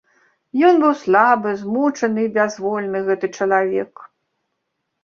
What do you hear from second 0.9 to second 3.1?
слабы, змучаны і бязвольны,